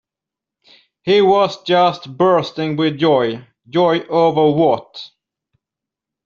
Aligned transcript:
He 1.03 1.21
was 1.21 1.61
just 1.61 2.17
bursting 2.17 2.75
with 2.75 2.97
joy, 2.97 3.45
joy 3.69 3.99
over 4.07 4.49
what. 4.49 5.11